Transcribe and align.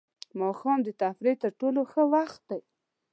ماښام 0.39 0.79
د 0.83 0.89
تفریح 1.01 1.35
تر 1.43 1.51
ټولو 1.59 1.81
ښه 1.91 2.03
وخت 2.13 2.41
دی. 2.49 2.61